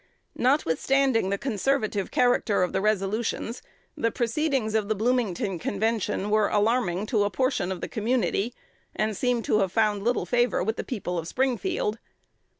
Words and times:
Notwithstanding 0.39 1.29
the 1.29 1.37
conservative 1.37 2.09
character 2.09 2.63
of 2.63 2.73
the 2.73 2.81
resolutions, 2.81 3.61
the 3.95 4.09
proceedings 4.09 4.73
of 4.73 4.89
the 4.89 4.95
Bloomington 4.95 5.59
Convention 5.59 6.31
were 6.31 6.47
alarming 6.49 7.05
to 7.05 7.23
a 7.23 7.29
portion 7.29 7.71
of 7.71 7.81
the 7.81 7.87
community, 7.87 8.51
and 8.95 9.15
seem 9.15 9.43
to 9.43 9.59
have 9.59 9.71
found 9.71 10.01
little 10.01 10.25
favor 10.25 10.63
with 10.63 10.77
the 10.77 10.83
people 10.83 11.19
of 11.19 11.27
Springfield. 11.27 11.99